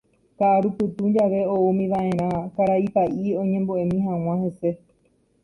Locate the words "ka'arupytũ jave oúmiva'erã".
0.37-2.29